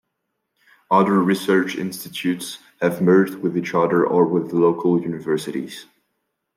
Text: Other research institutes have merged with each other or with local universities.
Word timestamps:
Other 0.89 1.21
research 1.21 1.75
institutes 1.75 2.57
have 2.81 3.03
merged 3.03 3.35
with 3.35 3.55
each 3.55 3.75
other 3.75 4.03
or 4.03 4.25
with 4.25 4.51
local 4.51 4.99
universities. 4.99 5.85